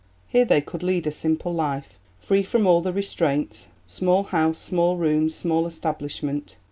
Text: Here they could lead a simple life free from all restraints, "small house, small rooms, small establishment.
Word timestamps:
Here 0.29 0.45
they 0.45 0.61
could 0.61 0.81
lead 0.81 1.05
a 1.05 1.11
simple 1.11 1.53
life 1.53 1.99
free 2.19 2.41
from 2.41 2.65
all 2.65 2.81
restraints, 2.81 3.67
"small 3.85 4.23
house, 4.23 4.57
small 4.57 4.97
rooms, 4.97 5.35
small 5.35 5.67
establishment. 5.67 6.57